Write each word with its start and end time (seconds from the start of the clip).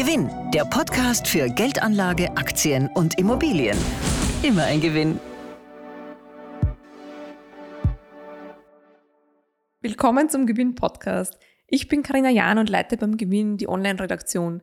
Gewinn, 0.00 0.30
der 0.54 0.64
Podcast 0.64 1.26
für 1.26 1.48
Geldanlage, 1.48 2.30
Aktien 2.36 2.88
und 2.94 3.18
Immobilien. 3.18 3.76
Immer 4.44 4.62
ein 4.62 4.80
Gewinn. 4.80 5.18
Willkommen 9.80 10.28
zum 10.28 10.46
Gewinn-Podcast. 10.46 11.36
Ich 11.66 11.88
bin 11.88 12.04
Karina 12.04 12.30
Jahn 12.30 12.58
und 12.58 12.70
leite 12.70 12.96
beim 12.96 13.16
Gewinn 13.16 13.56
die 13.56 13.68
Online-Redaktion. 13.68 14.62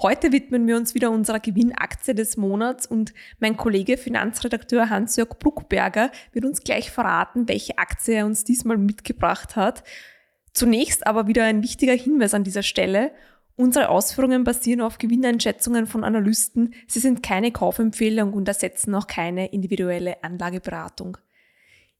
Heute 0.00 0.32
widmen 0.32 0.66
wir 0.66 0.78
uns 0.78 0.94
wieder 0.94 1.10
unserer 1.10 1.40
Gewinnaktie 1.40 2.14
des 2.14 2.38
Monats 2.38 2.86
und 2.86 3.12
mein 3.40 3.58
Kollege 3.58 3.98
Finanzredakteur 3.98 4.88
Hans-Jörg 4.88 5.38
Bruckberger 5.38 6.10
wird 6.32 6.46
uns 6.46 6.62
gleich 6.62 6.90
verraten, 6.90 7.46
welche 7.46 7.76
Aktie 7.76 8.14
er 8.14 8.24
uns 8.24 8.42
diesmal 8.42 8.78
mitgebracht 8.78 9.54
hat. 9.54 9.84
Zunächst 10.54 11.06
aber 11.06 11.26
wieder 11.26 11.44
ein 11.44 11.62
wichtiger 11.62 11.94
Hinweis 11.94 12.32
an 12.32 12.44
dieser 12.44 12.62
Stelle. 12.62 13.12
Unsere 13.56 13.90
Ausführungen 13.90 14.44
basieren 14.44 14.80
auf 14.80 14.98
Gewinneinschätzungen 14.98 15.86
von 15.86 16.04
Analysten. 16.04 16.74
Sie 16.86 17.00
sind 17.00 17.22
keine 17.22 17.52
Kaufempfehlung 17.52 18.32
und 18.32 18.48
ersetzen 18.48 18.94
auch 18.94 19.06
keine 19.06 19.52
individuelle 19.52 20.22
Anlageberatung. 20.24 21.18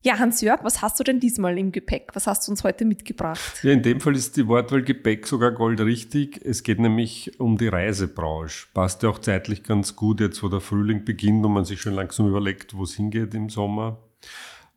Ja, 0.04 0.18
Hans-Jörg, 0.18 0.64
was 0.64 0.82
hast 0.82 0.98
du 0.98 1.04
denn 1.04 1.20
diesmal 1.20 1.56
im 1.58 1.70
Gepäck? 1.70 2.10
Was 2.14 2.26
hast 2.26 2.48
du 2.48 2.50
uns 2.50 2.64
heute 2.64 2.84
mitgebracht? 2.84 3.62
Ja, 3.62 3.70
in 3.70 3.82
dem 3.82 4.00
Fall 4.00 4.16
ist 4.16 4.36
die 4.36 4.48
Wortwahl 4.48 4.82
Gepäck 4.82 5.28
sogar 5.28 5.52
goldrichtig. 5.52 6.40
Es 6.44 6.64
geht 6.64 6.80
nämlich 6.80 7.38
um 7.38 7.56
die 7.56 7.68
Reisebranche. 7.68 8.66
Passt 8.74 9.04
ja 9.04 9.10
auch 9.10 9.20
zeitlich 9.20 9.62
ganz 9.62 9.94
gut 9.94 10.18
jetzt, 10.18 10.42
wo 10.42 10.48
der 10.48 10.60
Frühling 10.60 11.04
beginnt 11.04 11.46
und 11.46 11.52
man 11.52 11.64
sich 11.64 11.80
schon 11.80 11.92
langsam 11.92 12.26
überlegt, 12.26 12.76
wo 12.76 12.82
es 12.82 12.94
hingeht 12.94 13.32
im 13.34 13.48
Sommer. 13.48 13.98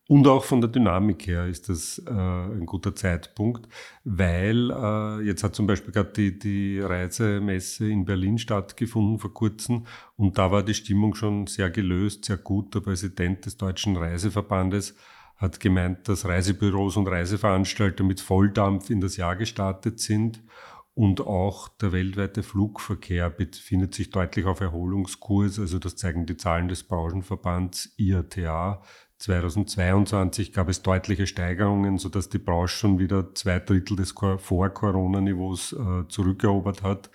Und 0.07 0.27
auch 0.27 0.43
von 0.43 0.61
der 0.61 0.69
Dynamik 0.69 1.25
her 1.25 1.47
ist 1.47 1.67
das 1.67 1.97
äh, 2.05 2.11
ein 2.11 2.67
guter 2.67 2.93
Zeitpunkt, 2.93 3.67
weil 4.03 4.69
äh, 4.69 5.21
jetzt 5.21 5.43
hat 5.43 5.55
zum 5.55 5.65
Beispiel 5.65 5.91
gerade 5.91 6.11
die, 6.11 6.37
die 6.37 6.79
Reisemesse 6.79 7.89
in 7.89 8.05
Berlin 8.05 8.37
stattgefunden 8.37 9.17
vor 9.17 9.33
kurzem 9.33 9.87
und 10.15 10.37
da 10.37 10.51
war 10.51 10.61
die 10.61 10.75
Stimmung 10.75 11.15
schon 11.15 11.47
sehr 11.47 11.71
gelöst, 11.71 12.25
sehr 12.25 12.37
gut. 12.37 12.75
Der 12.75 12.81
Präsident 12.81 13.47
des 13.47 13.57
Deutschen 13.57 13.97
Reiseverbandes 13.97 14.95
hat 15.37 15.59
gemeint, 15.59 16.07
dass 16.07 16.25
Reisebüros 16.25 16.97
und 16.97 17.07
Reiseveranstalter 17.07 18.03
mit 18.03 18.21
Volldampf 18.21 18.91
in 18.91 19.01
das 19.01 19.17
Jahr 19.17 19.35
gestartet 19.35 19.99
sind 19.99 20.43
und 20.95 21.19
auch 21.19 21.67
der 21.67 21.91
weltweite 21.91 22.41
Flugverkehr 22.41 23.29
befindet 23.29 23.93
sich 23.93 24.11
deutlich 24.11 24.45
auf 24.45 24.61
Erholungskurs. 24.61 25.59
Also 25.59 25.77
das 25.77 25.97
zeigen 25.97 26.25
die 26.25 26.37
Zahlen 26.37 26.69
des 26.69 26.83
Branchenverbands 26.83 27.93
IATA. 27.97 28.81
2022 29.19 30.51
gab 30.51 30.67
es 30.69 30.81
deutliche 30.81 31.25
Steigerungen, 31.25 31.97
sodass 31.97 32.29
die 32.29 32.37
Branche 32.37 32.75
schon 32.75 32.99
wieder 32.99 33.33
zwei 33.33 33.59
Drittel 33.59 33.95
des 33.95 34.11
Vor-Corona-Niveaus 34.11 35.73
äh, 35.73 36.07
zurückerobert 36.07 36.83
hat. 36.83 37.09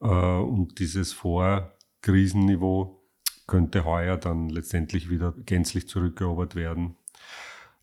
Äh, 0.00 0.06
und 0.06 0.78
dieses 0.78 1.12
Vor-Krisenniveau 1.12 3.02
könnte 3.46 3.84
heuer 3.84 4.16
dann 4.16 4.48
letztendlich 4.48 5.10
wieder 5.10 5.34
gänzlich 5.44 5.88
zurückerobert 5.88 6.54
werden. 6.54 6.96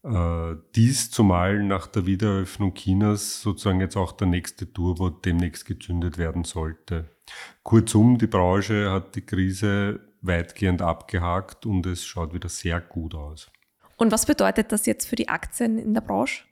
Äh, 0.03 0.55
dies 0.75 1.11
zumal 1.11 1.61
nach 1.61 1.85
der 1.87 2.05
Wiedereröffnung 2.05 2.73
Chinas 2.73 3.41
sozusagen 3.41 3.81
jetzt 3.81 3.97
auch 3.97 4.13
der 4.13 4.27
nächste 4.27 4.71
Turbo 4.71 5.09
demnächst 5.09 5.65
gezündet 5.65 6.17
werden 6.17 6.45
sollte. 6.45 7.09
Kurzum, 7.63 8.17
die 8.17 8.27
Branche 8.27 8.89
hat 8.91 9.15
die 9.15 9.25
Krise 9.25 9.99
weitgehend 10.21 10.81
abgehakt 10.81 11.65
und 11.65 11.85
es 11.85 12.05
schaut 12.05 12.33
wieder 12.33 12.49
sehr 12.49 12.81
gut 12.81 13.15
aus. 13.15 13.49
Und 13.97 14.11
was 14.11 14.25
bedeutet 14.25 14.71
das 14.71 14.85
jetzt 14.85 15.07
für 15.07 15.15
die 15.15 15.29
Aktien 15.29 15.77
in 15.77 15.93
der 15.93 16.01
Branche? 16.01 16.43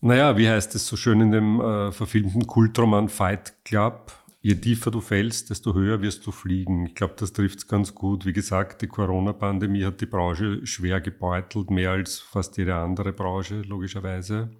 Naja, 0.00 0.36
wie 0.36 0.48
heißt 0.48 0.74
es 0.74 0.86
so 0.86 0.96
schön 0.96 1.20
in 1.20 1.32
dem 1.32 1.60
äh, 1.60 1.90
verfilmten 1.90 2.46
Kultroman 2.46 3.08
Fight 3.08 3.54
Club? 3.64 4.12
Je 4.40 4.54
tiefer 4.54 4.90
du 4.90 5.00
fällst, 5.00 5.48
desto 5.48 5.72
höher 5.72 6.02
wirst 6.02 6.26
du 6.26 6.30
fliegen. 6.30 6.84
Ich 6.84 6.94
glaube, 6.94 7.14
das 7.16 7.32
trifft 7.32 7.60
es 7.60 7.66
ganz 7.66 7.94
gut. 7.94 8.26
Wie 8.26 8.34
gesagt, 8.34 8.82
die 8.82 8.86
Corona-Pandemie 8.86 9.86
hat 9.86 10.02
die 10.02 10.06
Branche 10.06 10.66
schwer 10.66 11.00
gebeutelt, 11.00 11.70
mehr 11.70 11.92
als 11.92 12.18
fast 12.18 12.58
jede 12.58 12.74
andere 12.74 13.14
Branche, 13.14 13.62
logischerweise. 13.62 14.50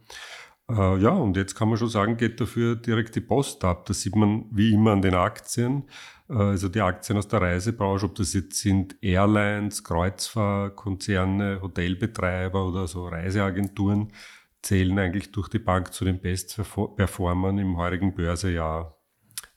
Äh, 0.71 0.99
ja, 0.99 1.11
und 1.11 1.37
jetzt 1.37 1.55
kann 1.55 1.69
man 1.69 1.77
schon 1.77 1.91
sagen, 1.91 2.17
geht 2.17 2.41
dafür 2.41 2.77
direkt 2.77 3.15
die 3.15 3.21
Post 3.21 3.63
ab. 3.65 3.85
Das 3.85 4.01
sieht 4.01 4.17
man 4.17 4.47
wie 4.51 4.73
immer 4.73 4.93
an 4.93 5.03
den 5.03 5.15
Aktien. 5.15 5.85
Also 6.27 6.69
die 6.71 6.81
Aktien 6.81 7.19
aus 7.19 7.29
der 7.29 7.43
Reisebranche, 7.43 8.07
ob 8.07 8.15
das 8.15 8.33
jetzt 8.33 8.59
sind 8.59 8.97
Airlines, 9.03 9.85
Kreuzfahrtkonzerne, 9.85 11.61
Hotelbetreiber 11.61 12.67
oder 12.67 12.87
so 12.87 13.07
Reiseagenturen, 13.07 14.11
zählen 14.63 14.99
eigentlich 14.99 15.33
durch 15.33 15.49
die 15.49 15.59
Bank 15.59 15.93
zu 15.93 16.07
den 16.07 16.21
Bestperformern 16.21 17.59
im 17.59 17.77
heurigen 17.77 18.15
Börsejahr. 18.15 18.97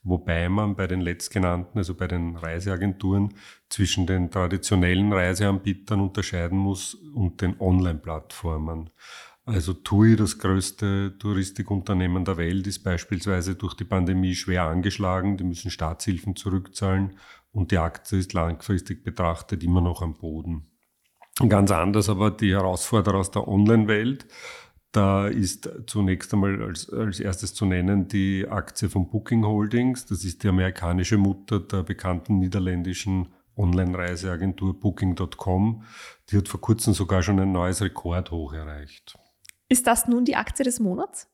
Wobei 0.03 0.47
man 0.49 0.75
bei 0.75 0.87
den 0.87 1.01
letztgenannten, 1.01 1.77
also 1.77 1.93
bei 1.93 2.07
den 2.07 2.35
Reiseagenturen, 2.35 3.33
zwischen 3.69 4.05
den 4.05 4.29
traditionellen 4.29 5.11
Reiseanbietern 5.11 6.01
unterscheiden 6.01 6.57
muss 6.57 6.93
und 6.93 7.41
den 7.41 7.59
Online-Plattformen. 7.59 8.89
Also 9.47 9.71
TUI, 9.71 10.17
das 10.17 10.39
größte 10.39 11.17
Touristikunternehmen 11.19 12.25
der 12.25 12.35
Welt, 12.35 12.67
ist 12.67 12.83
beispielsweise 12.83 13.55
durch 13.55 13.75
die 13.75 13.85
Pandemie 13.85 14.35
schwer 14.35 14.63
angeschlagen. 14.63 15.37
Die 15.37 15.45
müssen 15.45 15.71
Staatshilfen 15.71 16.35
zurückzahlen 16.35 17.17
und 17.53 17.71
die 17.71 17.77
Aktie 17.77 18.19
ist 18.19 18.33
langfristig 18.33 19.05
betrachtet 19.05 19.63
immer 19.63 19.79
noch 19.79 20.01
am 20.01 20.15
Boden. 20.15 20.67
Ganz 21.47 21.71
anders 21.71 22.09
aber 22.09 22.29
die 22.31 22.51
Herausforderer 22.51 23.19
aus 23.19 23.31
der 23.31 23.47
Online-Welt. 23.47 24.27
Da 24.91 25.27
ist 25.27 25.69
zunächst 25.85 26.33
einmal 26.33 26.61
als, 26.61 26.89
als 26.89 27.21
erstes 27.21 27.53
zu 27.53 27.65
nennen 27.65 28.09
die 28.09 28.45
Aktie 28.49 28.89
von 28.89 29.09
Booking 29.09 29.45
Holdings. 29.45 30.05
Das 30.07 30.25
ist 30.25 30.43
die 30.43 30.49
amerikanische 30.49 31.17
Mutter 31.17 31.61
der 31.61 31.83
bekannten 31.83 32.39
niederländischen 32.39 33.29
Online-Reiseagentur 33.55 34.77
Booking.com. 34.77 35.83
Die 36.31 36.37
hat 36.37 36.49
vor 36.49 36.59
kurzem 36.59 36.93
sogar 36.93 37.23
schon 37.23 37.39
ein 37.39 37.53
neues 37.53 37.81
Rekordhoch 37.81 38.51
erreicht. 38.51 39.17
Ist 39.69 39.85
das 39.85 40.07
nun 40.07 40.23
die 40.23 40.35
Aktie 40.35 40.63
des 40.63 40.79
Monats? 40.79 41.27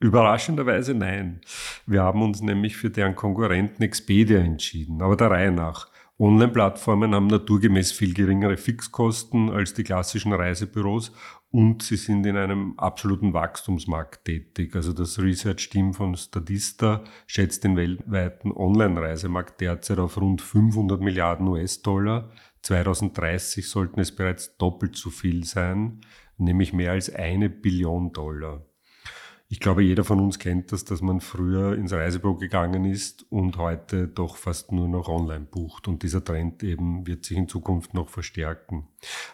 Überraschenderweise 0.00 0.94
nein. 0.94 1.40
Wir 1.86 2.02
haben 2.02 2.22
uns 2.22 2.40
nämlich 2.42 2.76
für 2.76 2.90
deren 2.90 3.16
Konkurrenten 3.16 3.82
Expedia 3.82 4.38
entschieden, 4.38 5.02
aber 5.02 5.16
der 5.16 5.30
Reihe 5.30 5.50
nach. 5.50 5.88
Online-Plattformen 6.20 7.14
haben 7.14 7.28
naturgemäß 7.28 7.92
viel 7.92 8.12
geringere 8.12 8.56
Fixkosten 8.56 9.50
als 9.50 9.72
die 9.74 9.84
klassischen 9.84 10.32
Reisebüros 10.32 11.12
und 11.50 11.82
sie 11.82 11.96
sind 11.96 12.26
in 12.26 12.36
einem 12.36 12.74
absoluten 12.76 13.32
Wachstumsmarkt 13.32 14.24
tätig. 14.24 14.74
Also 14.74 14.92
das 14.92 15.18
Research-Team 15.18 15.94
von 15.94 16.16
Statista 16.16 17.04
schätzt 17.26 17.64
den 17.64 17.76
weltweiten 17.76 18.52
Online-Reisemarkt 18.52 19.60
derzeit 19.60 20.00
auf 20.00 20.16
rund 20.20 20.42
500 20.42 21.00
Milliarden 21.00 21.46
US-Dollar. 21.48 22.30
2030 22.62 23.68
sollten 23.68 24.00
es 24.00 24.14
bereits 24.14 24.56
doppelt 24.58 24.96
so 24.96 25.10
viel 25.10 25.44
sein 25.44 26.00
nämlich 26.38 26.72
mehr 26.72 26.92
als 26.92 27.14
eine 27.14 27.50
Billion 27.50 28.12
Dollar. 28.12 28.64
Ich 29.50 29.60
glaube, 29.60 29.82
jeder 29.82 30.04
von 30.04 30.20
uns 30.20 30.38
kennt 30.38 30.72
das, 30.72 30.84
dass 30.84 31.00
man 31.00 31.22
früher 31.22 31.74
ins 31.74 31.94
Reisebüro 31.94 32.34
gegangen 32.34 32.84
ist 32.84 33.24
und 33.32 33.56
heute 33.56 34.06
doch 34.06 34.36
fast 34.36 34.72
nur 34.72 34.88
noch 34.88 35.08
online 35.08 35.46
bucht. 35.50 35.88
Und 35.88 36.02
dieser 36.02 36.22
Trend 36.22 36.62
eben 36.62 37.06
wird 37.06 37.24
sich 37.24 37.38
in 37.38 37.48
Zukunft 37.48 37.94
noch 37.94 38.10
verstärken. 38.10 38.88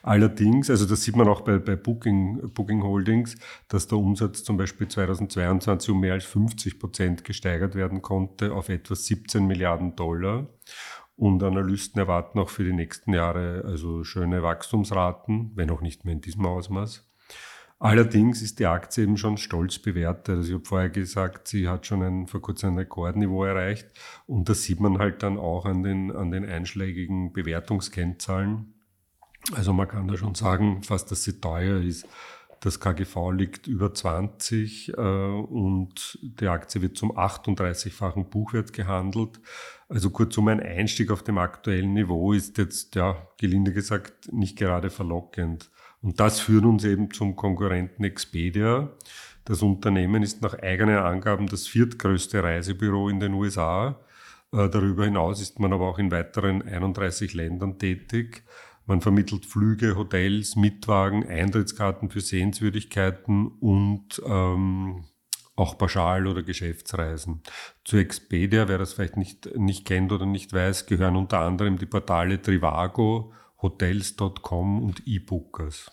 Allerdings, 0.04 0.70
also 0.70 0.86
das 0.86 1.02
sieht 1.02 1.16
man 1.16 1.26
auch 1.26 1.40
bei, 1.40 1.58
bei 1.58 1.74
Booking, 1.74 2.52
Booking 2.54 2.84
Holdings, 2.84 3.34
dass 3.66 3.88
der 3.88 3.98
Umsatz 3.98 4.44
zum 4.44 4.56
Beispiel 4.56 4.86
2022 4.86 5.90
um 5.90 5.98
mehr 5.98 6.12
als 6.12 6.24
50 6.26 6.78
Prozent 6.78 7.24
gesteigert 7.24 7.74
werden 7.74 8.00
konnte 8.00 8.52
auf 8.54 8.68
etwa 8.68 8.94
17 8.94 9.44
Milliarden 9.44 9.96
Dollar. 9.96 10.46
Und 11.16 11.42
Analysten 11.42 12.00
erwarten 12.00 12.38
auch 12.38 12.48
für 12.48 12.64
die 12.64 12.72
nächsten 12.72 13.12
Jahre 13.12 13.64
also 13.64 14.02
schöne 14.02 14.42
Wachstumsraten, 14.42 15.52
wenn 15.54 15.70
auch 15.70 15.80
nicht 15.80 16.04
mehr 16.04 16.14
in 16.14 16.20
diesem 16.20 16.44
Ausmaß. 16.44 17.08
Allerdings 17.78 18.40
ist 18.40 18.60
die 18.60 18.66
Aktie 18.66 19.04
eben 19.04 19.16
schon 19.16 19.36
stolz 19.36 19.78
bewertet. 19.78 20.36
Also 20.36 20.48
ich 20.48 20.54
habe 20.54 20.64
vorher 20.64 20.90
gesagt, 20.90 21.48
sie 21.48 21.68
hat 21.68 21.86
schon 21.86 22.02
ein, 22.02 22.26
vor 22.26 22.40
kurzem 22.40 22.70
ein 22.70 22.78
Rekordniveau 22.78 23.44
erreicht. 23.44 23.88
Und 24.26 24.48
das 24.48 24.62
sieht 24.62 24.80
man 24.80 24.98
halt 24.98 25.22
dann 25.22 25.38
auch 25.38 25.66
an 25.66 25.82
den, 25.82 26.10
an 26.10 26.30
den 26.30 26.44
einschlägigen 26.44 27.32
Bewertungskennzahlen. 27.32 28.74
Also 29.52 29.72
man 29.72 29.88
kann 29.88 30.08
da 30.08 30.16
schon 30.16 30.34
sagen, 30.34 30.82
fast, 30.82 31.10
dass 31.10 31.24
sie 31.24 31.40
teuer 31.40 31.80
ist. 31.80 32.06
Das 32.64 32.80
KGV 32.80 33.30
liegt 33.32 33.66
über 33.66 33.92
20 33.92 34.94
äh, 34.96 35.00
und 35.02 36.18
die 36.22 36.48
Aktie 36.48 36.80
wird 36.80 36.96
zum 36.96 37.12
38-fachen 37.12 38.24
Buchwert 38.24 38.72
gehandelt. 38.72 39.38
Also 39.90 40.08
kurzum, 40.08 40.48
ein 40.48 40.60
Einstieg 40.60 41.10
auf 41.10 41.22
dem 41.22 41.36
aktuellen 41.36 41.92
Niveau 41.92 42.32
ist 42.32 42.56
jetzt, 42.56 42.94
ja, 42.94 43.28
gelinde 43.38 43.74
gesagt, 43.74 44.32
nicht 44.32 44.56
gerade 44.56 44.88
verlockend. 44.88 45.70
Und 46.00 46.20
das 46.20 46.40
führt 46.40 46.64
uns 46.64 46.84
eben 46.84 47.10
zum 47.10 47.36
Konkurrenten 47.36 48.02
Expedia. 48.02 48.88
Das 49.44 49.60
Unternehmen 49.60 50.22
ist 50.22 50.40
nach 50.40 50.54
eigenen 50.54 50.96
Angaben 50.96 51.48
das 51.48 51.66
viertgrößte 51.66 52.42
Reisebüro 52.42 53.10
in 53.10 53.20
den 53.20 53.34
USA. 53.34 54.00
Äh, 54.52 54.70
darüber 54.70 55.04
hinaus 55.04 55.42
ist 55.42 55.60
man 55.60 55.74
aber 55.74 55.86
auch 55.86 55.98
in 55.98 56.10
weiteren 56.10 56.62
31 56.62 57.34
Ländern 57.34 57.78
tätig. 57.78 58.42
Man 58.86 59.00
vermittelt 59.00 59.46
Flüge, 59.46 59.96
Hotels, 59.96 60.56
Mietwagen, 60.56 61.26
Eintrittskarten 61.26 62.10
für 62.10 62.20
Sehenswürdigkeiten 62.20 63.48
und 63.48 64.20
ähm, 64.26 65.04
auch 65.56 65.78
Pauschal- 65.78 66.26
oder 66.26 66.42
Geschäftsreisen. 66.42 67.42
Zu 67.84 67.96
Expedia, 67.96 68.68
wer 68.68 68.78
das 68.78 68.92
vielleicht 68.92 69.16
nicht, 69.16 69.56
nicht 69.56 69.86
kennt 69.86 70.12
oder 70.12 70.26
nicht 70.26 70.52
weiß, 70.52 70.86
gehören 70.86 71.16
unter 71.16 71.40
anderem 71.40 71.78
die 71.78 71.86
Portale 71.86 72.42
Trivago, 72.42 73.32
Hotels.com 73.62 74.82
und 74.82 75.06
eBookers. 75.06 75.90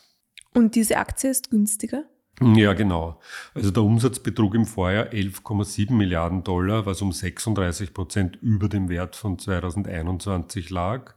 Und 0.52 0.74
diese 0.74 0.98
Aktie 0.98 1.30
ist 1.30 1.50
günstiger? 1.50 2.04
Ja, 2.40 2.72
genau. 2.72 3.20
Also 3.54 3.70
der 3.70 3.82
Umsatz 3.82 4.18
betrug 4.18 4.54
im 4.54 4.66
Vorjahr 4.66 5.06
11,7 5.06 5.92
Milliarden 5.92 6.42
Dollar, 6.42 6.86
was 6.86 7.00
um 7.00 7.12
36 7.12 7.94
Prozent 7.94 8.36
über 8.42 8.68
dem 8.68 8.88
Wert 8.88 9.16
von 9.16 9.38
2021 9.38 10.70
lag 10.70 11.14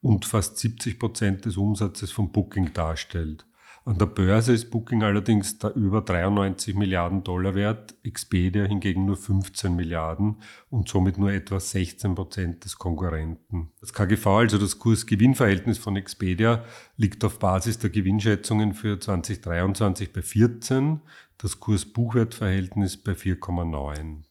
und 0.00 0.24
fast 0.24 0.58
70 0.58 0.98
Prozent 0.98 1.44
des 1.44 1.56
Umsatzes 1.56 2.10
von 2.10 2.32
Booking 2.32 2.72
darstellt. 2.72 3.44
An 3.88 3.96
der 3.96 4.04
Börse 4.04 4.52
ist 4.52 4.70
Booking 4.70 5.02
allerdings 5.02 5.58
da 5.58 5.70
über 5.70 6.02
93 6.02 6.74
Milliarden 6.74 7.24
Dollar 7.24 7.54
wert, 7.54 7.94
Expedia 8.02 8.64
hingegen 8.64 9.06
nur 9.06 9.16
15 9.16 9.74
Milliarden 9.74 10.42
und 10.68 10.90
somit 10.90 11.16
nur 11.16 11.32
etwa 11.32 11.58
16 11.58 12.14
Prozent 12.14 12.66
des 12.66 12.76
Konkurrenten. 12.76 13.70
Das 13.80 13.94
KGV, 13.94 14.26
also 14.26 14.58
das 14.58 14.78
Kurs-Gewinn-Verhältnis 14.78 15.78
von 15.78 15.96
Expedia, 15.96 16.64
liegt 16.98 17.24
auf 17.24 17.38
Basis 17.38 17.78
der 17.78 17.88
Gewinnschätzungen 17.88 18.74
für 18.74 19.00
2023 19.00 20.12
bei 20.12 20.20
14, 20.20 21.00
das 21.38 21.58
Kurs-Buchwert-Verhältnis 21.58 22.98
bei 22.98 23.12
4,9. 23.12 24.24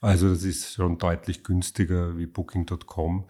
Also 0.00 0.28
das 0.28 0.44
ist 0.44 0.74
schon 0.74 0.98
deutlich 0.98 1.42
günstiger 1.42 2.16
wie 2.16 2.26
Booking.com 2.26 3.26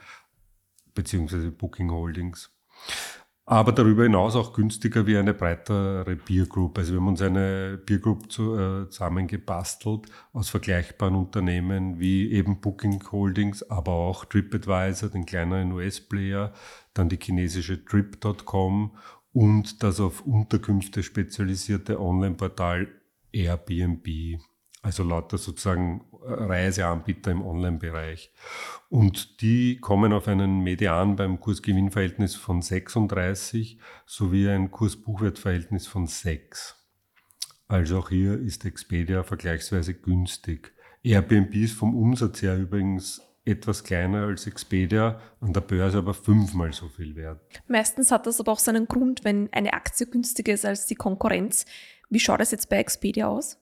beziehungsweise 0.94 1.50
Booking 1.50 1.90
Holdings 1.90 2.50
aber 3.50 3.72
darüber 3.72 4.04
hinaus 4.04 4.36
auch 4.36 4.52
günstiger 4.52 5.08
wie 5.08 5.16
eine 5.16 5.34
breitere 5.34 6.14
Peer 6.14 6.46
Group. 6.46 6.78
Also 6.78 6.92
wir 6.92 7.00
haben 7.00 7.08
uns 7.08 7.20
eine 7.20 7.80
Peer 7.84 7.98
Group 7.98 8.30
zu, 8.30 8.56
äh, 8.56 8.88
zusammengebastelt 8.88 10.06
aus 10.32 10.50
vergleichbaren 10.50 11.16
Unternehmen 11.16 11.98
wie 11.98 12.30
eben 12.30 12.60
Booking 12.60 13.02
Holdings, 13.10 13.68
aber 13.68 13.90
auch 13.90 14.24
TripAdvisor, 14.24 15.08
den 15.08 15.26
kleineren 15.26 15.72
US-Player, 15.72 16.52
dann 16.94 17.08
die 17.08 17.18
chinesische 17.20 17.84
Trip.com 17.84 18.96
und 19.32 19.82
das 19.82 19.98
auf 19.98 20.24
Unterkünfte 20.24 21.02
spezialisierte 21.02 22.00
Online-Portal 22.00 22.86
Airbnb. 23.32 24.38
Also 24.82 25.02
lauter 25.02 25.36
sozusagen 25.36 26.06
Reiseanbieter 26.22 27.30
im 27.30 27.42
Online-Bereich. 27.42 28.32
Und 28.88 29.40
die 29.42 29.78
kommen 29.78 30.12
auf 30.12 30.26
einen 30.26 30.60
Median 30.60 31.16
beim 31.16 31.38
Kursgewinnverhältnis 31.38 32.34
von 32.34 32.62
36 32.62 33.78
sowie 34.06 34.48
ein 34.48 34.70
Kursbuchwertverhältnis 34.70 35.86
von 35.86 36.06
6. 36.06 36.76
Also 37.68 37.98
auch 37.98 38.08
hier 38.08 38.38
ist 38.38 38.64
Expedia 38.64 39.22
vergleichsweise 39.22 39.94
günstig. 39.94 40.72
Airbnb 41.02 41.54
ist 41.54 41.74
vom 41.74 41.94
Umsatz 41.94 42.42
her 42.42 42.58
übrigens 42.58 43.22
etwas 43.44 43.84
kleiner 43.84 44.26
als 44.26 44.46
Expedia, 44.46 45.20
an 45.40 45.52
der 45.52 45.62
Börse 45.62 45.98
aber 45.98 46.14
fünfmal 46.14 46.72
so 46.72 46.88
viel 46.88 47.16
wert. 47.16 47.40
Meistens 47.68 48.10
hat 48.10 48.26
das 48.26 48.40
aber 48.40 48.52
auch 48.52 48.58
seinen 48.58 48.86
Grund, 48.86 49.24
wenn 49.24 49.52
eine 49.52 49.72
Aktie 49.72 50.06
günstiger 50.06 50.52
ist 50.52 50.66
als 50.66 50.86
die 50.86 50.94
Konkurrenz. 50.94 51.64
Wie 52.10 52.20
schaut 52.20 52.40
das 52.40 52.50
jetzt 52.50 52.68
bei 52.68 52.76
Expedia 52.76 53.28
aus? 53.28 53.58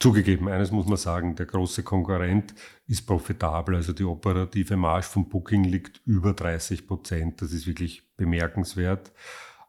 Zugegeben, 0.00 0.48
eines 0.48 0.70
muss 0.70 0.86
man 0.86 0.96
sagen, 0.96 1.36
der 1.36 1.44
große 1.44 1.82
Konkurrent 1.82 2.54
ist 2.86 3.06
profitabel. 3.06 3.74
Also 3.74 3.92
die 3.92 4.04
operative 4.04 4.76
Marge 4.78 5.04
von 5.04 5.28
Booking 5.28 5.62
liegt 5.64 6.00
über 6.06 6.32
30 6.32 6.86
Prozent. 6.86 7.42
Das 7.42 7.52
ist 7.52 7.66
wirklich 7.66 8.02
bemerkenswert. 8.16 9.12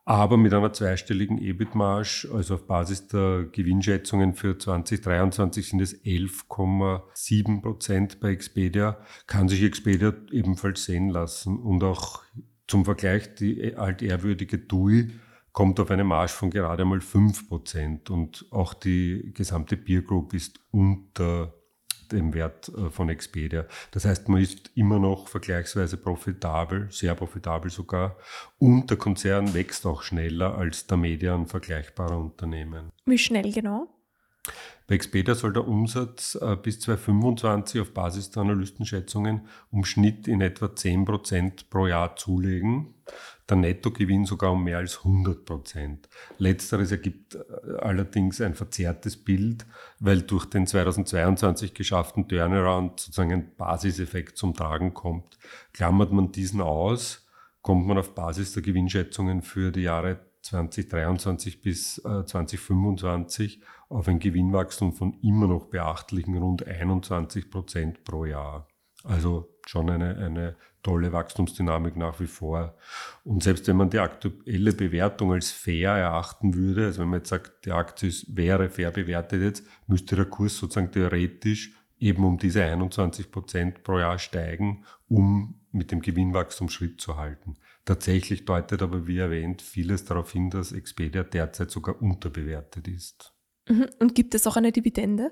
Aber 0.06 0.38
mit 0.38 0.54
einer 0.54 0.72
zweistelligen 0.72 1.38
EBIT-Marge, 1.38 2.30
also 2.34 2.56
auf 2.56 2.66
Basis 2.66 3.08
der 3.10 3.48
Gewinnschätzungen 3.52 4.34
für 4.34 4.58
2023 4.58 5.68
sind 5.68 5.82
es 5.82 6.02
11,7 6.04 7.62
Prozent 7.62 8.22
bei 8.22 8.32
Expedia, 8.32 9.00
kann 9.28 9.50
sich 9.50 9.62
Expedia 9.64 10.14
ebenfalls 10.32 10.86
sehen 10.86 11.10
lassen. 11.10 11.60
Und 11.60 11.84
auch 11.84 12.24
zum 12.68 12.86
Vergleich 12.86 13.36
die 13.36 13.76
altehrwürdige 13.76 14.66
TUI 14.66 15.12
kommt 15.52 15.80
auf 15.80 15.92
eine 15.92 16.04
Marge 16.04 16.32
von 16.32 16.50
gerade 16.50 16.84
einmal 16.84 17.00
5% 17.00 18.10
und 18.10 18.46
auch 18.52 18.74
die 18.74 19.32
gesamte 19.34 19.78
Peer 19.78 20.02
Group 20.02 20.34
ist 20.34 20.60
unter 20.72 21.54
dem 22.12 22.34
Wert 22.34 22.70
äh, 22.70 22.90
von 22.90 23.10
Expedia. 23.10 23.66
Das 23.92 24.06
heißt, 24.06 24.30
man 24.30 24.42
ist 24.42 24.72
immer 24.76 25.00
noch 25.00 25.28
vergleichsweise 25.28 25.98
profitabel, 25.98 26.88
sehr 26.92 27.16
profitabel 27.16 27.72
sogar, 27.72 28.18
und 28.60 28.90
der 28.90 28.98
Konzern 28.98 29.54
wächst 29.54 29.86
auch 29.86 30.02
schneller 30.02 30.58
als 30.58 30.88
der 30.88 30.98
Median 30.98 31.48
vergleichbarer 31.48 32.18
Unternehmen. 32.18 32.92
Wie 33.06 33.18
schnell 33.18 33.52
genau? 33.52 33.88
Bei 34.88 34.96
Expedia 34.96 35.36
soll 35.36 35.54
der 35.54 35.68
Umsatz 35.68 36.36
äh, 36.36 36.58
bis 36.62 36.80
2025 36.82 37.80
auf 37.82 37.94
Basis 37.94 38.32
der 38.32 38.42
Analystenschätzungen 38.42 39.48
um 39.70 39.86
Schnitt 39.86 40.28
in 40.28 40.42
etwa 40.42 40.66
10% 40.66 41.70
pro 41.70 41.88
Jahr 41.88 42.16
zulegen. 42.16 42.96
Der 43.52 43.58
Nettogewinn 43.58 44.24
sogar 44.24 44.54
um 44.54 44.64
mehr 44.64 44.78
als 44.78 45.00
100%. 45.00 45.98
Letzteres 46.38 46.92
ergibt 46.92 47.36
äh, 47.36 47.40
allerdings 47.80 48.40
ein 48.40 48.56
verzerrtes 48.56 49.18
Bild, 49.18 49.66
weil 50.00 50.22
durch 50.22 50.46
den 50.46 50.66
2022 50.66 51.74
geschafften 51.74 52.30
Turnaround 52.30 53.02
sozusagen 53.02 53.34
ein 53.34 53.56
Basiseffekt 53.58 54.38
zum 54.38 54.54
Tragen 54.54 54.94
kommt. 54.94 55.38
Klammert 55.74 56.14
man 56.14 56.32
diesen 56.32 56.62
aus, 56.62 57.28
kommt 57.62 57.86
man 57.86 57.98
auf 57.98 58.16
Basis 58.16 58.54
der 58.54 58.64
Gewinnschätzungen 58.64 59.42
für 59.42 59.74
die 59.74 59.82
Jahre 59.82 60.22
2023 60.44 61.62
bis 61.62 61.96
2025 61.96 63.60
äh, 63.60 63.66
auf 63.90 64.08
ein 64.08 64.20
Gewinnwachstum 64.20 64.94
von 64.94 65.20
immer 65.22 65.48
noch 65.48 65.66
beachtlichen 65.66 66.38
rund 66.38 66.66
21 66.66 67.52
Prozent 67.52 68.06
pro 68.06 68.24
Jahr. 68.24 68.70
Also 69.04 69.51
schon 69.70 69.90
eine, 69.90 70.18
eine 70.18 70.56
tolle 70.84 71.12
Wachstumsdynamik 71.12 71.96
nach 71.96 72.20
wie 72.20 72.28
vor. 72.28 72.76
Und 73.24 73.44
selbst 73.44 73.68
wenn 73.68 73.78
man 73.78 73.90
die 73.90 74.00
aktuelle 74.00 74.74
Bewertung 74.74 75.34
als 75.34 75.52
fair 75.52 75.92
erachten 75.92 76.56
würde, 76.56 76.86
also 76.86 77.02
wenn 77.02 77.10
man 77.10 77.20
jetzt 77.20 77.30
sagt, 77.30 77.66
die 77.66 77.72
Aktie 77.72 78.12
wäre 78.28 78.70
fair 78.70 78.92
bewertet 78.92 79.42
jetzt, 79.42 79.66
müsste 79.88 80.16
der 80.16 80.26
Kurs 80.26 80.58
sozusagen 80.58 80.92
theoretisch 80.92 81.74
eben 82.00 82.26
um 82.26 82.38
diese 82.38 82.64
21 82.64 83.32
Prozent 83.32 83.84
pro 83.84 84.00
Jahr 84.00 84.18
steigen, 84.18 84.86
um 85.08 85.62
mit 85.72 85.92
dem 85.92 86.02
Gewinnwachstum 86.02 86.70
Schritt 86.70 87.00
zu 87.00 87.18
halten. 87.18 87.56
Tatsächlich 87.86 88.46
deutet 88.46 88.82
aber, 88.82 89.08
wie 89.08 89.20
erwähnt, 89.20 89.62
vieles 89.62 90.04
darauf 90.06 90.32
hin, 90.32 90.50
dass 90.50 90.72
Expedia 90.72 91.24
derzeit 91.24 91.72
sogar 91.72 92.02
unterbewertet 92.02 92.88
ist. 92.88 93.34
Mhm. 93.70 93.88
Und 94.00 94.16
gibt 94.16 94.36
es 94.36 94.48
auch 94.48 94.58
eine 94.58 94.72
Dividende? 94.72 95.32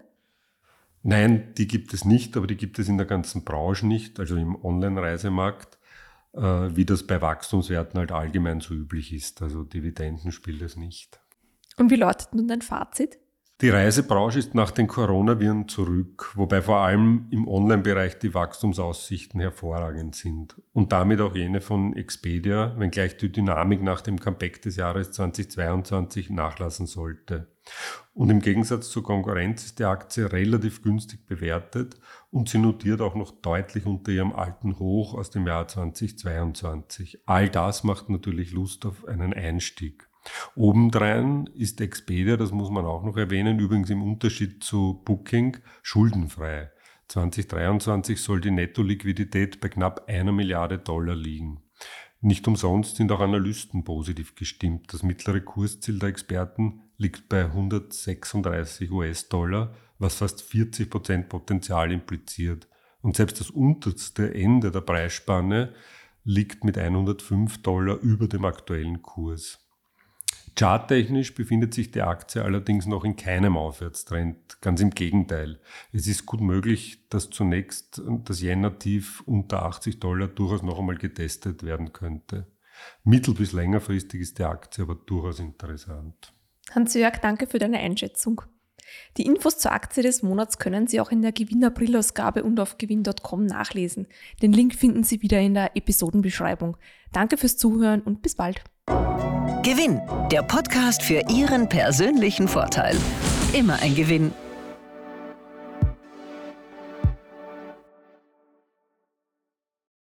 Nein, 1.01 1.53
die 1.57 1.67
gibt 1.67 1.93
es 1.93 2.03
nicht, 2.03 2.35
aber 2.35 2.47
die 2.47 2.57
gibt 2.57 2.77
es 2.79 2.89
in 2.89 2.97
der 2.97 3.07
ganzen 3.07 3.43
Branche 3.43 3.87
nicht, 3.87 4.19
also 4.19 4.35
im 4.35 4.55
Online-Reisemarkt, 4.63 5.77
äh, 6.33 6.41
wie 6.41 6.85
das 6.85 7.07
bei 7.07 7.21
Wachstumswerten 7.21 7.99
halt 7.99 8.11
allgemein 8.11 8.59
so 8.59 8.73
üblich 8.73 9.13
ist. 9.13 9.41
Also 9.41 9.63
Dividenden 9.63 10.31
spielt 10.31 10.61
es 10.61 10.75
nicht. 10.75 11.19
Und 11.77 11.89
wie 11.89 11.95
lautet 11.95 12.33
nun 12.33 12.47
dein 12.47 12.61
Fazit? 12.61 13.17
Die 13.61 13.71
Reisebranche 13.71 14.39
ist 14.39 14.55
nach 14.55 14.71
den 14.71 14.87
Coronaviren 14.87 15.67
zurück, 15.67 16.31
wobei 16.35 16.61
vor 16.61 16.77
allem 16.77 17.27
im 17.29 17.45
Online-Bereich 17.45 18.17
die 18.17 18.33
Wachstumsaussichten 18.33 19.41
hervorragend 19.41 20.15
sind. 20.15 20.55
Und 20.71 20.93
damit 20.93 21.19
auch 21.19 21.35
jene 21.35 21.59
von 21.59 21.93
Expedia, 21.93 22.73
wenngleich 22.79 23.17
die 23.17 23.29
Dynamik 23.29 23.83
nach 23.83 23.99
dem 23.99 24.17
Comeback 24.17 24.61
des 24.61 24.77
Jahres 24.77 25.11
2022 25.11 26.29
nachlassen 26.29 26.87
sollte. 26.87 27.51
Und 28.13 28.29
im 28.29 28.39
Gegensatz 28.39 28.91
zur 28.91 29.03
Konkurrenz 29.03 29.65
ist 29.65 29.79
die 29.79 29.83
Aktie 29.83 30.31
relativ 30.31 30.81
günstig 30.81 31.25
bewertet 31.25 31.99
und 32.31 32.47
sie 32.47 32.59
notiert 32.59 33.01
auch 33.01 33.15
noch 33.15 33.41
deutlich 33.41 33.85
unter 33.85 34.13
ihrem 34.13 34.31
alten 34.31 34.79
Hoch 34.79 35.15
aus 35.15 35.31
dem 35.31 35.45
Jahr 35.45 35.67
2022. 35.67 37.23
All 37.25 37.49
das 37.49 37.83
macht 37.83 38.09
natürlich 38.09 38.53
Lust 38.53 38.85
auf 38.85 39.05
einen 39.05 39.33
Einstieg. 39.33 40.08
Obendrein 40.55 41.49
ist 41.53 41.81
Expedia, 41.81 42.37
das 42.37 42.51
muss 42.51 42.69
man 42.69 42.85
auch 42.85 43.03
noch 43.03 43.17
erwähnen, 43.17 43.59
übrigens 43.59 43.89
im 43.89 44.03
Unterschied 44.03 44.63
zu 44.63 45.01
Booking, 45.05 45.57
schuldenfrei. 45.81 46.71
2023 47.07 48.21
soll 48.21 48.39
die 48.39 48.51
Netto-Liquidität 48.51 49.59
bei 49.59 49.69
knapp 49.69 50.07
einer 50.07 50.31
Milliarde 50.31 50.77
Dollar 50.77 51.15
liegen. 51.15 51.61
Nicht 52.21 52.47
umsonst 52.47 52.97
sind 52.97 53.11
auch 53.11 53.21
Analysten 53.21 53.83
positiv 53.83 54.35
gestimmt. 54.35 54.93
Das 54.93 55.03
mittlere 55.03 55.39
Kursziel 55.39 55.99
der 55.99 56.09
Experten 56.09 56.81
liegt 56.97 57.29
bei 57.29 57.45
136 57.45 58.91
US-Dollar, 58.91 59.73
was 59.99 60.15
fast 60.15 60.41
40 60.41 60.89
Prozent 60.89 61.29
Potenzial 61.29 61.91
impliziert. 61.91 62.67
Und 63.01 63.15
selbst 63.15 63.39
das 63.39 63.49
unterste 63.49 64.33
Ende 64.35 64.69
der 64.69 64.81
Preisspanne 64.81 65.73
liegt 66.25 66.65
mit 66.65 66.77
105 66.77 67.61
Dollar 67.61 67.97
über 67.99 68.27
dem 68.27 68.43
aktuellen 68.43 69.01
Kurs. 69.01 69.68
Charttechnisch 70.59 71.35
befindet 71.35 71.73
sich 71.73 71.91
die 71.91 72.01
Aktie 72.01 72.43
allerdings 72.43 72.85
noch 72.85 73.05
in 73.05 73.15
keinem 73.15 73.55
Aufwärtstrend. 73.55 74.59
Ganz 74.59 74.81
im 74.81 74.89
Gegenteil. 74.89 75.61
Es 75.93 76.05
ist 76.05 76.25
gut 76.25 76.41
möglich, 76.41 77.07
dass 77.07 77.29
zunächst 77.29 78.01
das 78.25 78.41
Jänner-Tief 78.41 79.23
unter 79.25 79.63
80 79.63 80.01
Dollar 80.01 80.27
durchaus 80.27 80.61
noch 80.61 80.77
einmal 80.77 80.97
getestet 80.97 81.63
werden 81.63 81.93
könnte. 81.93 82.47
Mittel- 83.05 83.35
bis 83.35 83.53
längerfristig 83.53 84.19
ist 84.19 84.37
die 84.37 84.43
Aktie 84.43 84.83
aber 84.83 84.95
durchaus 84.95 85.39
interessant. 85.39 86.33
Hans-Jörg, 86.71 87.19
danke 87.19 87.47
für 87.47 87.59
deine 87.59 87.79
Einschätzung. 87.79 88.41
Die 89.15 89.25
Infos 89.25 89.59
zur 89.59 89.71
Aktie 89.71 90.03
des 90.03 90.23
Monats 90.23 90.57
können 90.57 90.87
Sie 90.87 90.99
auch 90.99 91.11
in 91.11 91.21
der 91.21 91.31
Gewinn-April-Ausgabe 91.31 92.43
und 92.43 92.59
auf 92.59 92.77
gewinn.com 92.77 93.45
nachlesen. 93.45 94.07
Den 94.41 94.51
Link 94.51 94.75
finden 94.75 95.03
Sie 95.03 95.21
wieder 95.21 95.39
in 95.39 95.53
der 95.53 95.77
Episodenbeschreibung. 95.77 96.75
Danke 97.13 97.37
fürs 97.37 97.55
Zuhören 97.55 98.01
und 98.01 98.21
bis 98.21 98.35
bald. 98.35 98.61
Gewinn, 99.69 100.01
der 100.31 100.41
Podcast 100.41 101.03
für 101.03 101.21
Ihren 101.29 101.69
persönlichen 101.69 102.47
Vorteil. 102.47 102.97
Immer 103.53 103.79
ein 103.83 103.93
Gewinn 103.93 104.33